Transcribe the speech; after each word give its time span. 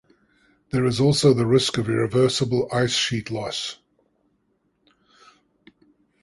There 0.71 0.83
is 0.85 0.99
also 0.99 1.31
the 1.31 1.45
risk 1.45 1.77
of 1.77 1.87
irreversible 1.87 2.67
ice 2.73 2.89
sheet 2.95 3.29
loss. 3.29 3.77